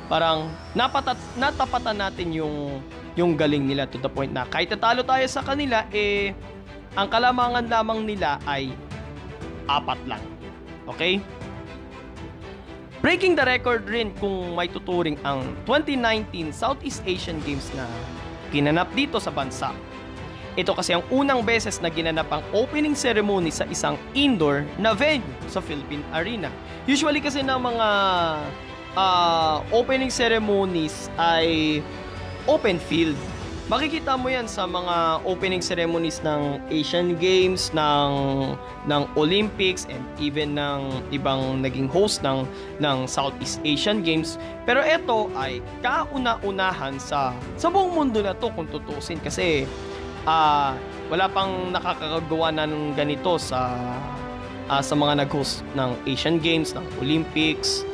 parang 0.07 0.51
napatat, 0.75 1.19
natapatan 1.35 1.99
natin 1.99 2.31
yung 2.31 2.83
yung 3.17 3.33
galing 3.33 3.65
nila 3.65 3.89
to 3.89 3.97
the 3.97 4.11
point 4.13 4.31
na 4.31 4.45
kahit 4.45 4.69
natalo 4.69 5.01
tayo 5.01 5.25
sa 5.25 5.41
kanila, 5.41 5.89
eh, 5.89 6.37
ang 6.93 7.09
kalamangan 7.09 7.65
lamang 7.65 8.05
nila 8.05 8.37
ay 8.45 8.77
apat 9.67 9.97
lang. 10.05 10.21
Okay? 10.85 11.19
Breaking 13.01 13.39
the 13.39 13.45
record 13.45 13.89
rin 13.89 14.13
kung 14.21 14.53
may 14.53 14.69
tuturing 14.69 15.17
ang 15.25 15.57
2019 15.65 16.53
Southeast 16.53 17.01
Asian 17.09 17.41
Games 17.45 17.69
na 17.73 17.89
kinanap 18.53 18.93
dito 18.93 19.17
sa 19.17 19.33
bansa. 19.33 19.73
Ito 20.57 20.73
kasi 20.73 20.97
ang 20.97 21.05
unang 21.13 21.45
beses 21.45 21.85
na 21.85 21.93
ginanap 21.93 22.33
ang 22.33 22.41
opening 22.57 22.97
ceremony 22.97 23.53
sa 23.53 23.69
isang 23.69 24.01
indoor 24.17 24.65
na 24.81 24.97
venue 24.97 25.29
sa 25.53 25.61
Philippine 25.61 26.01
Arena. 26.17 26.49
Usually 26.89 27.21
kasi 27.21 27.45
ng 27.45 27.61
mga 27.61 27.89
uh, 28.97 29.61
opening 29.69 30.09
ceremonies 30.09 31.13
ay 31.21 31.79
open 32.49 32.81
field. 32.81 33.21
Makikita 33.67 34.15
mo 34.15 34.31
yan 34.31 34.47
sa 34.47 34.63
mga 34.63 35.27
opening 35.27 35.59
ceremonies 35.59 36.23
ng 36.23 36.63
Asian 36.71 37.19
Games, 37.19 37.75
ng, 37.75 38.11
ng 38.87 39.03
Olympics, 39.19 39.91
and 39.91 40.07
even 40.23 40.55
ng 40.55 41.03
ibang 41.11 41.67
naging 41.67 41.91
host 41.91 42.23
ng, 42.23 42.47
ng 42.79 43.11
Southeast 43.11 43.59
Asian 43.67 44.07
Games. 44.07 44.39
Pero 44.71 44.87
ito 44.87 45.35
ay 45.35 45.59
kauna-unahan 45.83 46.95
sa, 47.03 47.35
sa 47.59 47.67
buong 47.67 47.91
mundo 47.91 48.23
na 48.23 48.39
to 48.39 48.55
kung 48.55 48.71
tutusin 48.71 49.19
kasi 49.19 49.67
uh, 50.27 50.75
wala 51.09 51.27
pang 51.31 51.71
nakakagawa 51.71 52.51
na 52.51 52.67
ng 52.67 52.93
ganito 52.99 53.39
sa 53.39 53.71
uh, 54.69 54.83
sa 54.83 54.95
mga 54.99 55.25
nag-host 55.25 55.63
ng 55.79 55.95
Asian 56.05 56.43
Games, 56.43 56.75
ng 56.75 56.85
Olympics. 57.01 57.87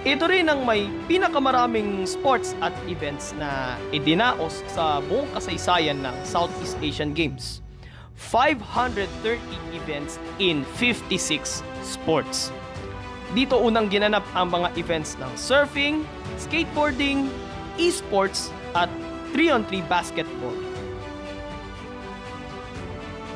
Ito 0.00 0.32
rin 0.32 0.48
ang 0.48 0.64
may 0.64 0.88
pinakamaraming 1.04 2.08
sports 2.08 2.56
at 2.64 2.72
events 2.88 3.36
na 3.36 3.76
idinaos 3.92 4.64
sa 4.72 5.04
buong 5.04 5.28
kasaysayan 5.36 6.00
ng 6.00 6.16
Southeast 6.24 6.80
Asian 6.80 7.12
Games. 7.12 7.60
530 8.16 9.40
events 9.76 10.16
in 10.40 10.64
56 10.80 11.60
sports. 11.84 12.48
Dito 13.36 13.60
unang 13.60 13.92
ginanap 13.92 14.24
ang 14.32 14.48
mga 14.52 14.72
events 14.80 15.20
ng 15.20 15.32
surfing, 15.36 16.04
skateboarding, 16.40 17.28
esports 17.76 18.48
at 18.72 18.88
3-on-3 19.36 19.84
basketball. 19.84 20.69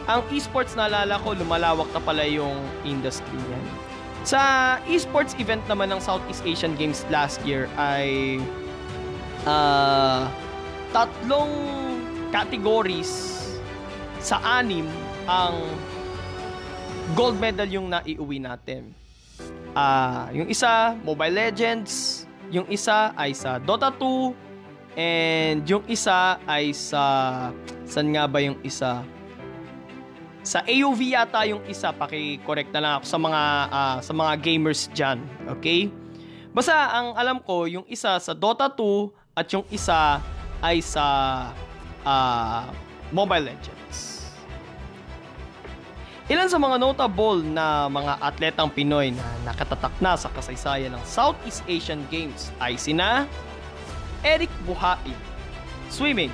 Ang 0.05 0.21
esports 0.37 0.77
naalala 0.77 1.17
ko, 1.25 1.33
lumalawak 1.33 1.89
na 1.97 2.01
pala 2.05 2.29
yung 2.29 2.61
industry 2.85 3.41
niyan. 3.49 3.65
Sa 4.25 4.41
esports 4.89 5.33
event 5.41 5.65
naman 5.65 5.93
ng 5.93 6.01
Southeast 6.01 6.45
Asian 6.45 6.77
Games 6.77 7.05
last 7.09 7.41
year 7.45 7.69
ay 7.77 8.41
uh, 9.49 10.29
tatlong 10.93 11.53
categories 12.33 13.41
sa 14.21 14.41
anim 14.61 14.89
ang 15.29 15.57
gold 17.17 17.37
medal 17.37 17.69
yung 17.69 17.89
naiuwi 17.89 18.41
natin. 18.41 18.93
Uh, 19.73 20.29
yung 20.37 20.49
isa, 20.49 20.97
Mobile 21.01 21.49
Legends. 21.49 22.25
Yung 22.53 22.69
isa 22.69 23.13
ay 23.17 23.33
sa 23.33 23.57
Dota 23.57 23.89
2. 23.89 24.97
And 24.97 25.65
yung 25.65 25.85
isa 25.89 26.41
ay 26.45 26.77
sa... 26.77 27.03
San 27.85 28.09
nga 28.17 28.25
ba 28.25 28.41
yung 28.41 28.57
isa? 28.65 29.05
Sa 30.45 30.61
AOV 30.61 31.17
yata 31.17 31.41
yung 31.49 31.65
isa, 31.65 31.89
paki-correct 31.89 32.69
na 32.77 32.81
lang 32.85 32.93
ako 33.01 33.07
sa 33.09 33.17
mga 33.17 33.43
uh, 33.73 33.97
sa 34.05 34.13
mga 34.13 34.33
gamers 34.45 34.93
diyan, 34.93 35.19
okay? 35.49 35.89
Basta 36.53 36.93
ang 36.93 37.17
alam 37.17 37.41
ko, 37.41 37.65
yung 37.65 37.89
isa 37.89 38.21
sa 38.21 38.33
Dota 38.37 38.69
2 38.69 39.41
at 39.41 39.49
yung 39.49 39.65
isa 39.73 40.21
ay 40.61 40.85
sa 40.85 41.05
uh, 42.05 42.69
Mobile 43.09 43.57
Legends. 43.57 44.29
Ilan 46.29 46.53
sa 46.53 46.61
mga 46.61 46.77
notable 46.77 47.41
na 47.41 47.89
mga 47.89 48.21
atletang 48.21 48.69
Pinoy 48.69 49.17
na 49.17 49.25
nakatatak 49.49 49.97
na 49.97 50.13
sa 50.13 50.29
kasaysayan 50.29 50.93
ng 50.93 51.05
Southeast 51.09 51.65
Asian 51.65 52.05
Games 52.13 52.53
ay 52.61 52.77
sina 52.77 53.25
Eric 54.21 54.53
Buhain, 54.69 55.17
swimming, 55.89 56.33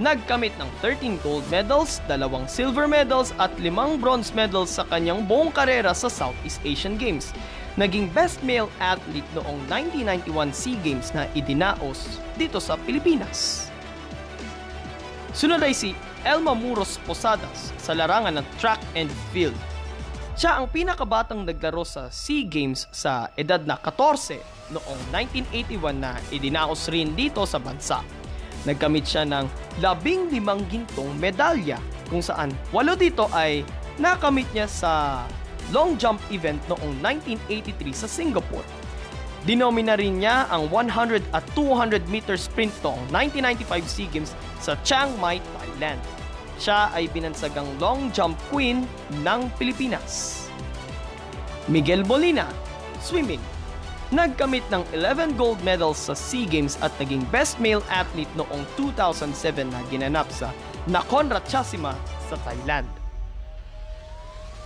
nagkamit 0.00 0.54
ng 0.56 0.70
13 0.80 1.20
gold 1.20 1.44
medals, 1.52 2.00
dalawang 2.08 2.48
silver 2.48 2.88
medals 2.88 3.34
at 3.36 3.52
limang 3.60 4.00
bronze 4.00 4.32
medals 4.32 4.72
sa 4.72 4.88
kanyang 4.88 5.26
buong 5.28 5.52
karera 5.52 5.92
sa 5.92 6.08
Southeast 6.08 6.62
Asian 6.64 6.96
Games. 6.96 7.36
Naging 7.76 8.08
best 8.12 8.40
male 8.44 8.68
athlete 8.80 9.28
noong 9.32 9.60
1991 9.68 10.52
SEA 10.52 10.76
Games 10.84 11.08
na 11.16 11.24
idinaos 11.32 12.20
dito 12.36 12.60
sa 12.60 12.76
Pilipinas. 12.76 13.68
Sunod 15.32 15.64
ay 15.64 15.72
si 15.72 15.96
Elma 16.22 16.52
Muros 16.52 17.00
Posadas 17.08 17.72
sa 17.80 17.96
larangan 17.96 18.36
ng 18.40 18.46
track 18.60 18.80
and 18.92 19.08
field. 19.32 19.56
Siya 20.36 20.60
ang 20.60 20.68
pinakabatang 20.68 21.44
naglaro 21.44 21.84
sa 21.84 22.08
SEA 22.08 22.44
Games 22.44 22.88
sa 22.92 23.32
edad 23.36 23.60
na 23.64 23.76
14 23.80 24.40
noong 24.72 25.00
1981 25.12 25.96
na 25.96 26.16
idinaos 26.32 26.88
rin 26.88 27.12
dito 27.12 27.44
sa 27.44 27.60
bansa. 27.60 28.21
Nagkamit 28.62 29.04
siya 29.06 29.26
ng 29.26 29.46
labing 29.82 30.30
limang 30.30 30.62
gintong 30.70 31.10
medalya 31.18 31.82
kung 32.06 32.22
saan 32.22 32.54
walo 32.70 32.94
dito 32.94 33.26
ay 33.34 33.66
nakamit 33.98 34.46
niya 34.54 34.70
sa 34.70 35.24
long 35.74 35.98
jump 35.98 36.20
event 36.30 36.60
noong 36.70 36.94
1983 37.00 38.02
sa 38.04 38.08
Singapore. 38.08 38.64
Dinomina 39.42 39.98
rin 39.98 40.22
niya 40.22 40.46
ang 40.54 40.70
100 40.70 41.34
at 41.34 41.42
200 41.58 42.06
meter 42.06 42.38
sprint 42.38 42.70
noong 42.86 43.02
1995 43.10 43.90
SEA 43.90 44.06
Games 44.14 44.30
sa 44.62 44.78
Chiang 44.86 45.10
Mai, 45.18 45.42
Thailand. 45.58 45.98
Siya 46.62 46.94
ay 46.94 47.10
binansagang 47.10 47.66
long 47.82 48.14
jump 48.14 48.38
queen 48.54 48.86
ng 49.26 49.40
Pilipinas. 49.58 50.46
Miguel 51.66 52.06
Molina, 52.06 52.46
swimming. 53.02 53.42
Nagkamit 54.12 54.60
ng 54.68 54.84
11 54.92 55.40
gold 55.40 55.56
medals 55.64 55.96
sa 55.96 56.12
SEA 56.12 56.44
Games 56.44 56.76
at 56.84 56.92
naging 57.00 57.24
best 57.32 57.56
male 57.56 57.80
athlete 57.88 58.28
noong 58.36 58.68
2007 58.76 59.72
na 59.72 59.80
ginanap 59.88 60.28
sa 60.28 60.52
Nakhon 60.84 61.32
Ratchasima 61.32 61.96
sa 62.28 62.36
Thailand. 62.44 62.84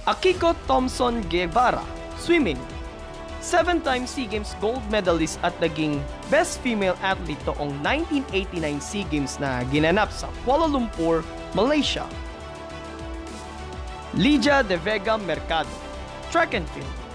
Akiko 0.03 0.51
Thompson 0.67 1.23
Guevara, 1.31 1.87
swimming. 2.19 2.59
Seven-time 3.39 4.11
SEA 4.11 4.27
Games 4.27 4.59
gold 4.59 4.83
medalist 4.91 5.39
at 5.47 5.55
naging 5.63 6.03
best 6.27 6.59
female 6.59 6.99
athlete 6.99 7.39
noong 7.47 7.71
1989 7.87 8.83
SEA 8.83 9.07
Games 9.07 9.39
na 9.39 9.63
ginanap 9.71 10.11
sa 10.11 10.27
Kuala 10.43 10.67
Lumpur, 10.67 11.23
Malaysia. 11.55 12.03
Lydia 14.11 14.67
De 14.67 14.75
Vega 14.75 15.15
Mercado, 15.15 15.71
track 16.35 16.59
and 16.59 16.67
field. 16.75 17.06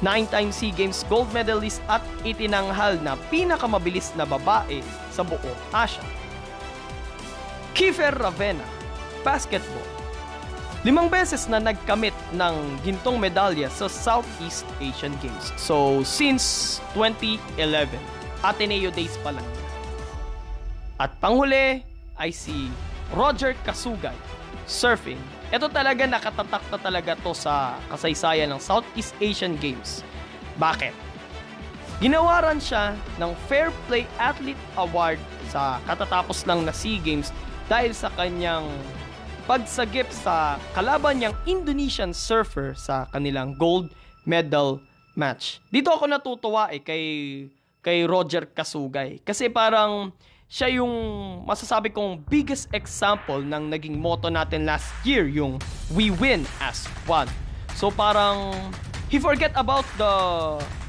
Nine-time 0.00 0.48
SEA 0.48 0.72
Games 0.72 1.04
gold 1.12 1.28
medalist 1.36 1.84
at 1.84 2.00
itinanghal 2.24 2.96
na 3.04 3.20
pinakamabilis 3.28 4.16
na 4.16 4.24
babae 4.24 4.80
sa 5.12 5.20
buong 5.20 5.60
Asia. 5.76 6.00
Kiefer 7.76 8.16
Ravena, 8.16 8.64
basketball. 9.20 9.84
Limang 10.80 11.12
beses 11.12 11.44
na 11.44 11.60
nagkamit 11.60 12.16
ng 12.32 12.56
gintong 12.80 13.20
medalya 13.20 13.68
sa 13.68 13.84
Southeast 13.84 14.64
Asian 14.80 15.12
Games. 15.20 15.52
So, 15.60 16.00
since 16.00 16.80
2011, 16.96 17.92
Ateneo 18.40 18.88
Days 18.88 19.20
pa 19.20 19.36
lang. 19.36 19.44
At 20.96 21.12
panghuli 21.20 21.84
ay 22.16 22.32
si 22.32 22.72
Roger 23.12 23.52
Kasugay, 23.60 24.16
surfing 24.70 25.18
ito 25.50 25.66
talaga 25.66 26.06
nakatatak 26.06 26.62
na 26.70 26.78
talaga 26.78 27.12
to 27.18 27.34
sa 27.34 27.74
kasaysayan 27.90 28.54
ng 28.54 28.62
Southeast 28.62 29.18
Asian 29.18 29.58
Games. 29.58 30.06
Bakit? 30.62 30.94
Ginawaran 31.98 32.62
siya 32.62 32.94
ng 33.18 33.34
Fair 33.50 33.74
Play 33.90 34.06
Athlete 34.14 34.62
Award 34.78 35.18
sa 35.50 35.82
katatapos 35.90 36.46
lang 36.46 36.62
na 36.62 36.70
SEA 36.70 37.02
Games 37.02 37.34
dahil 37.66 37.90
sa 37.90 38.14
kanyang 38.14 38.70
pagsagip 39.50 40.06
sa 40.14 40.54
kalaban 40.70 41.18
niyang 41.18 41.34
Indonesian 41.50 42.14
surfer 42.14 42.78
sa 42.78 43.10
kanilang 43.10 43.58
gold 43.58 43.90
medal 44.22 44.78
match. 45.18 45.58
Dito 45.66 45.90
ako 45.90 46.06
natutuwa 46.06 46.70
eh 46.70 46.78
kay 46.78 47.04
kay 47.82 48.06
Roger 48.06 48.46
Kasugay 48.46 49.18
kasi 49.26 49.50
parang 49.50 50.14
siya 50.50 50.82
yung 50.82 50.90
masasabi 51.46 51.94
kong 51.94 52.26
biggest 52.26 52.66
example 52.74 53.38
ng 53.38 53.70
naging 53.70 53.94
motto 53.94 54.26
natin 54.26 54.66
last 54.66 54.90
year, 55.06 55.30
yung 55.30 55.62
we 55.94 56.10
win 56.10 56.42
as 56.58 56.90
one. 57.06 57.30
So 57.78 57.86
parang 57.94 58.50
he 59.06 59.22
forget 59.22 59.54
about 59.54 59.86
the 59.94 60.10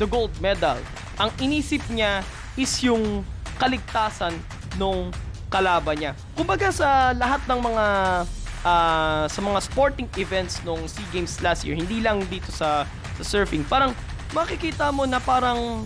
the 0.02 0.10
gold 0.10 0.34
medal. 0.42 0.82
Ang 1.22 1.30
inisip 1.38 1.86
niya 1.94 2.26
is 2.58 2.74
yung 2.82 3.22
kaligtasan 3.62 4.34
nung 4.82 5.14
kalaban 5.54 6.02
niya. 6.02 6.18
Kumbaga 6.34 6.74
sa 6.74 7.14
lahat 7.14 7.46
ng 7.46 7.62
mga 7.62 7.86
uh, 8.66 9.24
sa 9.30 9.40
mga 9.46 9.60
sporting 9.62 10.10
events 10.18 10.58
nung 10.66 10.90
SEA 10.90 11.06
Games 11.14 11.38
last 11.46 11.62
year, 11.70 11.78
hindi 11.78 12.02
lang 12.02 12.26
dito 12.34 12.50
sa 12.50 12.90
sa 13.22 13.24
surfing, 13.24 13.62
parang 13.70 13.94
makikita 14.34 14.90
mo 14.90 15.06
na 15.06 15.22
parang 15.22 15.86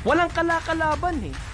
walang 0.00 0.32
kalakalaban 0.32 1.28
eh 1.28 1.47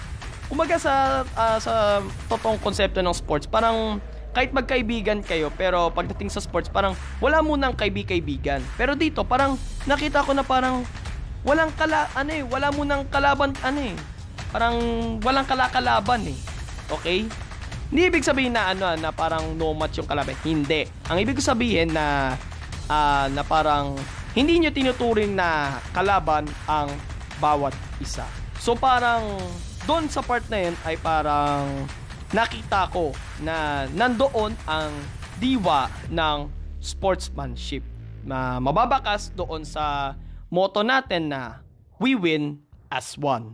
kumaga 0.47 0.77
sa 0.77 1.25
uh, 1.25 1.57
sa 1.57 2.01
totoong 2.29 2.61
konsepto 2.61 3.01
ng 3.01 3.15
sports, 3.15 3.49
parang 3.49 3.97
kahit 4.35 4.51
magkaibigan 4.51 5.23
kayo, 5.23 5.47
pero 5.55 5.87
pagdating 5.95 6.27
sa 6.27 6.43
sports, 6.43 6.67
parang 6.67 6.91
wala 7.23 7.39
munang 7.39 7.71
kaibi-kaibigan. 7.71 8.59
Pero 8.75 8.91
dito, 8.91 9.23
parang 9.23 9.55
nakita 9.87 10.27
ko 10.27 10.35
na 10.35 10.43
parang 10.43 10.83
walang 11.47 11.71
kala, 11.79 12.11
ano 12.11 12.31
eh, 12.35 12.43
wala 12.43 12.67
munang 12.75 13.07
kalaban, 13.07 13.55
ano 13.63 13.79
eh. 13.79 13.95
Parang 14.51 14.75
walang 15.23 15.47
kalakalaban 15.47 16.27
eh. 16.27 16.37
Okay? 16.91 17.23
Hindi 17.95 18.01
ibig 18.11 18.27
sabihin 18.27 18.57
na 18.57 18.75
ano 18.75 18.91
na 18.97 19.13
parang 19.15 19.55
no 19.55 19.71
match 19.71 20.03
yung 20.03 20.09
kalaban. 20.09 20.35
Hindi. 20.43 20.89
Ang 21.07 21.17
ibig 21.21 21.37
sabihin 21.39 21.93
na 21.93 22.35
uh, 22.89 23.29
na 23.29 23.45
parang 23.45 23.93
hindi 24.33 24.59
nyo 24.59 24.73
tinuturing 24.73 25.37
na 25.37 25.79
kalaban 25.93 26.49
ang 26.65 26.91
bawat 27.37 27.71
isa. 28.01 28.25
So 28.57 28.73
parang 28.73 29.37
doon 29.85 30.09
sa 30.09 30.25
part 30.25 30.41
na 30.49 30.65
yun 30.65 30.75
ay 30.81 30.97
parang 30.97 31.85
nakita 32.33 32.89
ko 32.89 33.13
na 33.45 33.85
nandoon 33.93 34.57
ang 34.65 34.91
diwa 35.37 35.85
ng 36.09 36.49
sportsmanship 36.81 37.85
na 38.25 38.57
mababakas 38.57 39.29
doon 39.37 39.61
sa 39.61 40.17
motto 40.49 40.81
natin 40.81 41.29
na 41.29 41.61
we 42.01 42.17
win 42.17 42.65
as 42.89 43.13
one. 43.13 43.53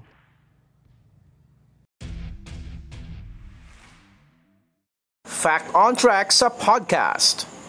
Fact 5.28 5.68
on 5.76 6.00
Track 6.00 6.32
sa 6.32 6.48
podcast. 6.48 7.61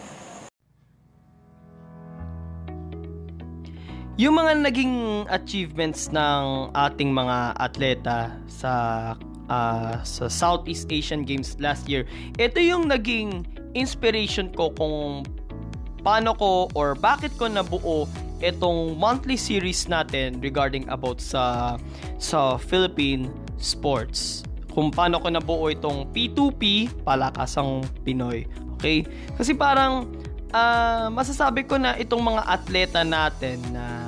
Yung 4.13 4.37
mga 4.37 4.61
naging 4.61 5.25
achievements 5.33 6.13
ng 6.13 6.69
ating 6.77 7.09
mga 7.09 7.57
atleta 7.57 8.37
sa 8.45 8.71
uh, 9.49 9.95
sa 10.05 10.25
Southeast 10.29 10.85
Asian 10.93 11.25
Games 11.25 11.57
last 11.57 11.89
year, 11.89 12.05
ito 12.37 12.61
yung 12.61 12.93
naging 12.93 13.49
inspiration 13.73 14.53
ko 14.53 14.69
kung 14.77 15.25
paano 16.05 16.37
ko 16.37 16.69
or 16.77 16.93
bakit 16.93 17.33
ko 17.41 17.49
nabuo 17.49 18.05
itong 18.43 18.99
monthly 18.99 19.39
series 19.39 19.87
natin 19.87 20.37
regarding 20.43 20.85
about 20.91 21.17
sa 21.17 21.75
sa 22.21 22.59
Philippine 22.59 23.31
sports. 23.57 24.45
Kung 24.73 24.89
paano 24.89 25.21
ko 25.21 25.29
nabuo 25.29 25.69
itong 25.69 26.09
P2P, 26.13 26.89
Palakasang 27.05 27.85
Pinoy. 28.01 28.45
Okay? 28.77 29.05
Kasi 29.37 29.53
parang 29.53 30.09
uh, 30.49 31.07
masasabi 31.13 31.63
ko 31.63 31.77
na 31.77 31.93
itong 31.95 32.21
mga 32.21 32.41
atleta 32.45 33.01
natin 33.05 33.61
na 33.73 34.02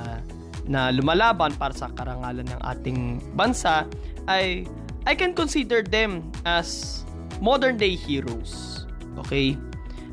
na 0.66 0.90
lumalaban 0.90 1.54
para 1.54 1.72
sa 1.74 1.90
karangalan 1.94 2.46
ng 2.46 2.60
ating 2.62 3.00
bansa 3.38 3.86
ay 4.26 4.66
I 5.06 5.14
can 5.14 5.32
consider 5.32 5.86
them 5.86 6.26
as 6.42 7.02
modern 7.38 7.78
day 7.78 7.94
heroes. 7.94 8.84
Okay? 9.26 9.54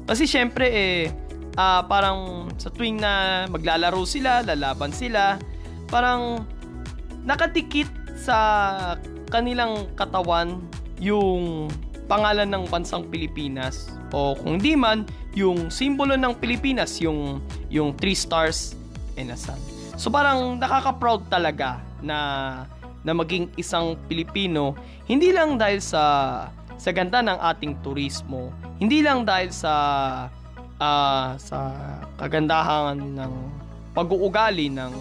Kasi 0.06 0.30
syempre 0.30 0.70
eh 0.70 1.10
uh, 1.58 1.82
parang 1.90 2.50
sa 2.62 2.70
tuwing 2.70 3.02
na 3.02 3.46
maglalaro 3.50 4.06
sila, 4.06 4.46
lalaban 4.46 4.94
sila, 4.94 5.42
parang 5.90 6.46
nakatikit 7.26 7.90
sa 8.14 8.38
kanilang 9.34 9.90
katawan 9.98 10.62
yung 11.02 11.68
pangalan 12.06 12.46
ng 12.52 12.70
bansang 12.70 13.10
Pilipinas 13.10 13.90
o 14.14 14.38
kung 14.38 14.62
di 14.62 14.78
man 14.78 15.08
yung 15.34 15.74
simbolo 15.74 16.14
ng 16.14 16.38
Pilipinas 16.38 17.02
yung 17.02 17.42
yung 17.74 17.98
three 17.98 18.14
stars 18.14 18.78
and 19.18 19.34
a 19.34 19.38
sun. 19.40 19.73
So 19.98 20.10
parang 20.10 20.58
nakaka-proud 20.58 21.30
talaga 21.30 21.82
na 22.02 22.18
na 23.04 23.12
maging 23.12 23.52
isang 23.60 24.00
Pilipino 24.08 24.74
hindi 25.04 25.36
lang 25.36 25.60
dahil 25.60 25.84
sa 25.84 26.04
sa 26.80 26.90
ganda 26.92 27.24
ng 27.24 27.40
ating 27.40 27.80
turismo, 27.80 28.52
hindi 28.80 29.04
lang 29.04 29.24
dahil 29.24 29.52
sa 29.56 29.74
uh, 30.80 31.28
sa 31.40 31.60
kagandahan 32.20 33.00
ng 33.00 33.34
pag-uugali 33.96 34.68
ng 34.74 34.94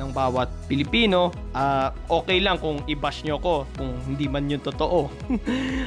ng 0.00 0.08
bawat 0.10 0.48
Pilipino, 0.66 1.30
uh, 1.52 1.92
okay 2.08 2.40
lang 2.40 2.56
kung 2.58 2.80
i-bash 2.88 3.22
nyo 3.28 3.36
ko 3.38 3.68
kung 3.76 3.92
hindi 4.08 4.26
man 4.26 4.48
yun 4.48 4.58
totoo. 4.58 5.12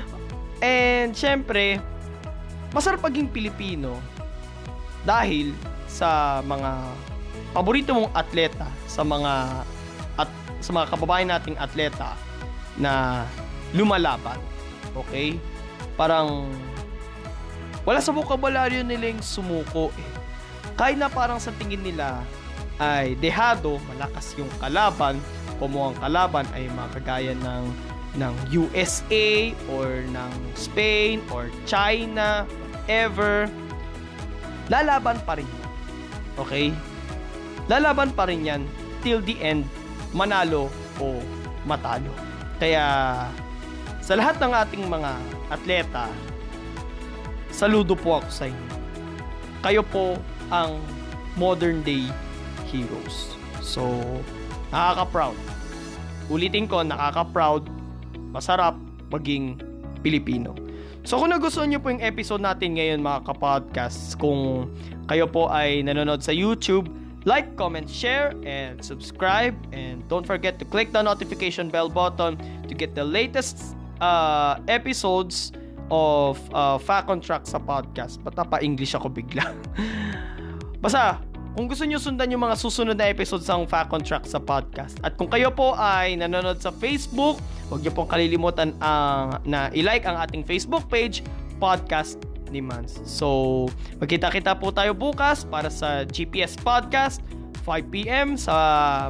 And 0.61 1.11
syempre, 1.11 1.81
masarap 2.71 3.03
paging 3.03 3.27
Pilipino 3.33 3.97
dahil 5.03 5.51
sa 5.89 6.39
mga 6.45 6.71
paborito 7.55 7.95
mong 7.95 8.11
atleta, 8.11 8.67
sa 8.85 9.01
mga 9.01 9.63
at 10.19 10.29
sa 10.59 10.71
mga 10.75 10.85
kababayan 10.91 11.29
nating 11.31 11.57
atleta 11.59 12.15
na 12.75 13.23
lumalaban. 13.71 14.39
Okay? 14.95 15.39
Parang 15.95 16.51
wala 17.85 17.99
sa 18.01 18.11
bokabularyo 18.11 18.83
nila 18.83 19.13
yung 19.13 19.23
sumuko 19.23 19.93
eh. 19.95 20.11
Kahit 20.75 20.99
na 20.99 21.07
parang 21.07 21.39
sa 21.39 21.55
tingin 21.55 21.79
nila 21.79 22.19
ay 22.81 23.15
dehado, 23.23 23.79
malakas 23.87 24.35
yung 24.35 24.51
kalaban, 24.59 25.15
kung 25.55 25.71
ang 25.79 25.95
kalaban 26.03 26.43
ay 26.51 26.67
mga 26.67 26.89
kagaya 26.99 27.31
ng 27.31 27.63
ng 28.15 28.33
USA 28.55 29.51
or 29.75 30.03
ng 30.07 30.31
Spain 30.55 31.19
or 31.31 31.51
China, 31.67 32.47
whatever, 32.47 33.47
lalaban 34.71 35.19
pa 35.27 35.35
rin. 35.39 35.47
Okay? 36.39 36.71
Lalaban 37.65 38.13
pa 38.13 38.29
rin 38.29 38.45
yan 38.45 38.61
till 39.01 39.21
the 39.25 39.37
end, 39.41 39.65
manalo 40.13 40.69
o 41.01 41.21
matalo. 41.65 42.13
Kaya 42.61 42.85
sa 44.05 44.13
lahat 44.13 44.37
ng 44.37 44.53
ating 44.53 44.83
mga 44.85 45.11
atleta, 45.49 46.05
saludo 47.49 47.97
po 47.97 48.21
ako 48.21 48.29
sa 48.29 48.45
inyo. 48.45 48.69
Kayo 49.65 49.81
po 49.81 50.17
ang 50.53 50.77
modern 51.33 51.81
day 51.81 52.05
heroes. 52.69 53.33
So, 53.65 53.97
nakaka-proud. 54.69 55.37
Ulitin 56.29 56.69
ko, 56.69 56.85
nakaka-proud, 56.85 57.65
masarap 58.29 58.77
maging 59.09 59.57
Pilipino. 60.05 60.53
So 61.05 61.21
kung 61.21 61.29
nagustuhan 61.29 61.69
nyo 61.69 61.77
po 61.77 61.93
yung 61.93 62.01
episode 62.01 62.41
natin 62.41 62.81
ngayon 62.81 63.01
mga 63.01 63.29
kapodcasts, 63.29 64.17
kung 64.17 64.69
kayo 65.05 65.29
po 65.29 65.53
ay 65.53 65.85
nanonood 65.85 66.25
sa 66.25 66.33
YouTube, 66.33 66.89
like, 67.25 67.57
comment, 67.57 67.89
share, 67.89 68.33
and 68.45 68.79
subscribe. 68.85 69.57
And 69.73 70.07
don't 70.07 70.25
forget 70.25 70.57
to 70.61 70.65
click 70.65 70.93
the 70.93 71.01
notification 71.01 71.69
bell 71.69 71.89
button 71.89 72.37
to 72.69 72.73
get 72.73 72.93
the 72.95 73.03
latest 73.03 73.75
uh, 73.99 74.61
episodes 74.69 75.51
of 75.89 76.37
uh, 76.53 76.77
Fact 76.77 77.09
on 77.09 77.19
Track 77.19 77.45
sa 77.49 77.57
podcast. 77.57 78.21
Bata 78.21 78.45
pa 78.45 78.61
English 78.61 78.93
ako 78.93 79.09
bigla. 79.09 79.45
Basta, 80.85 81.17
kung 81.57 81.65
gusto 81.65 81.85
niyo 81.85 81.97
sundan 81.97 82.29
yung 82.29 82.45
mga 82.45 82.57
susunod 82.57 82.97
na 82.97 83.09
episodes 83.09 83.49
ng 83.49 83.65
Fact 83.65 83.89
on 83.93 84.05
Track 84.05 84.29
sa 84.29 84.37
podcast. 84.37 85.01
At 85.01 85.17
kung 85.17 85.29
kayo 85.29 85.49
po 85.49 85.73
ay 85.77 86.17
nanonood 86.17 86.61
sa 86.61 86.69
Facebook, 86.69 87.41
huwag 87.69 87.81
niyo 87.81 87.93
pong 87.93 88.09
kalilimutan 88.09 88.77
ang, 88.81 89.41
na 89.45 89.73
i-like 89.73 90.05
ang 90.05 90.17
ating 90.21 90.45
Facebook 90.45 90.85
page, 90.89 91.25
Podcast 91.55 92.19
ni 92.49 92.61
Mans. 92.61 93.01
So, 93.05 93.67
magkita-kita 94.01 94.57
po 94.57 94.73
tayo 94.73 94.93
bukas 94.97 95.45
para 95.45 95.69
sa 95.69 96.03
GPS 96.05 96.57
Podcast, 96.59 97.21
5pm 97.65 98.37
sa 98.37 98.55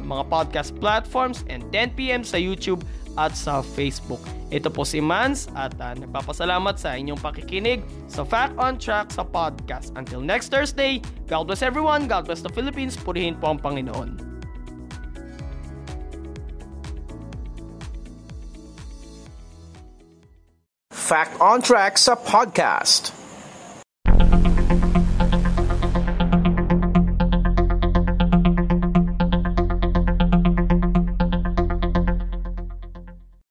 mga 0.00 0.22
podcast 0.32 0.72
platforms 0.80 1.44
and 1.52 1.60
10pm 1.70 2.24
sa 2.24 2.40
YouTube 2.40 2.80
at 3.16 3.32
sa 3.32 3.64
Facebook. 3.64 4.20
Ito 4.52 4.70
po 4.70 4.84
si 4.84 5.00
Mans 5.00 5.48
at 5.56 5.74
uh, 5.80 5.96
nagpapasalamat 5.96 6.76
sa 6.78 6.94
inyong 6.94 7.18
pakikinig 7.18 7.82
sa 8.06 8.22
Fact 8.22 8.54
on 8.60 8.76
Track 8.78 9.10
sa 9.10 9.24
podcast. 9.24 9.90
Until 9.96 10.20
next 10.20 10.52
Thursday, 10.52 11.00
God 11.26 11.48
bless 11.50 11.64
everyone, 11.64 12.06
God 12.06 12.28
bless 12.28 12.44
the 12.44 12.52
Philippines, 12.52 12.94
purihin 12.94 13.34
po 13.40 13.56
ang 13.56 13.58
Panginoon. 13.58 14.36
Fact 20.92 21.38
on 21.40 21.62
Track 21.62 21.98
sa 21.98 22.18
podcast. 22.18 23.15